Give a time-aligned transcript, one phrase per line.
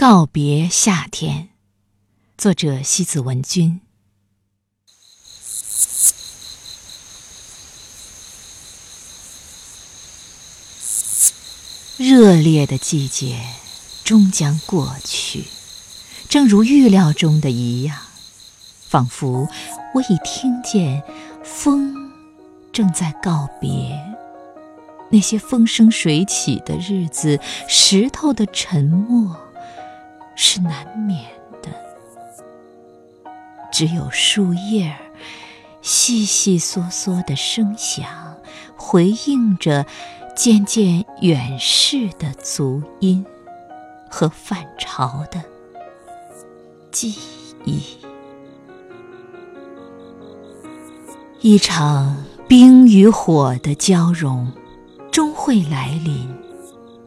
[0.00, 1.48] 告别夏天，
[2.36, 3.80] 作者西子文君。
[11.96, 13.40] 热烈的季节
[14.04, 15.46] 终将过去，
[16.28, 17.98] 正如预料中的一样，
[18.86, 19.48] 仿佛
[19.96, 21.02] 我已听见
[21.42, 21.92] 风
[22.72, 23.98] 正在告别。
[25.10, 29.47] 那些风生水起的日子，石头的沉默
[30.40, 31.24] 是难免
[31.60, 31.68] 的。
[33.72, 34.98] 只有树叶儿
[35.82, 38.08] 细细嗦嗦的声响，
[38.76, 39.84] 回应着
[40.36, 43.26] 渐渐远逝的足音
[44.08, 45.42] 和返潮的
[46.92, 47.18] 记
[47.64, 47.82] 忆。
[51.40, 52.16] 一场
[52.46, 54.50] 冰与火的交融。
[55.10, 56.28] 终会来临，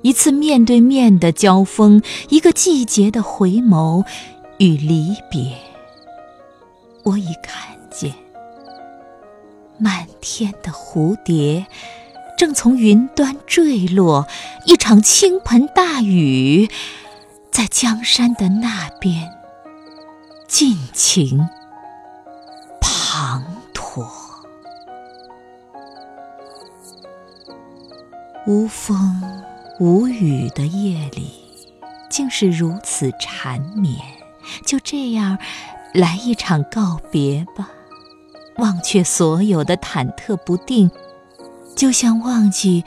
[0.01, 4.05] 一次面对面的交锋，一个季节的回眸
[4.57, 5.55] 与离别。
[7.03, 8.13] 我已看见，
[9.77, 11.65] 漫天的蝴蝶
[12.37, 14.27] 正从云端坠落，
[14.65, 16.69] 一场倾盆大雨
[17.51, 19.31] 在江山的那边
[20.47, 21.47] 尽情
[22.79, 23.41] 滂
[23.73, 24.05] 沱。
[28.47, 29.21] 无风
[29.79, 31.31] 无语的夜里，
[32.09, 33.97] 竟是如此缠绵。
[34.65, 35.37] 就这样，
[35.93, 37.69] 来一场告别吧。
[38.57, 40.91] 忘却所有的忐忑不定，
[41.75, 42.83] 就像忘记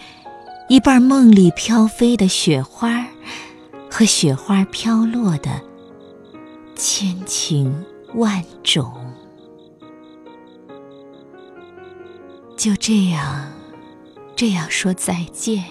[0.68, 3.06] 一半梦里飘飞的雪花
[3.90, 5.60] 和雪花飘落的
[6.76, 8.92] 千情万种。
[12.56, 13.50] 就这样。
[14.36, 15.64] 这样说再见，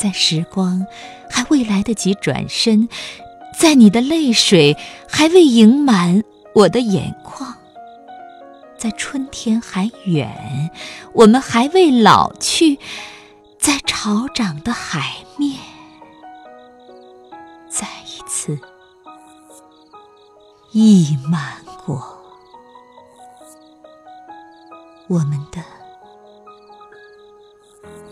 [0.00, 0.86] 在时光
[1.28, 2.88] 还未来得及转身，
[3.58, 4.74] 在你的泪水
[5.06, 7.54] 还未盈满我的眼眶，
[8.78, 10.70] 在春天还远，
[11.12, 12.78] 我们还未老去，
[13.58, 15.58] 在潮涨的海面，
[17.68, 18.58] 再一次
[20.72, 22.02] 溢满过
[25.08, 25.62] 我们的。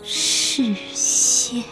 [0.03, 1.63] 视线。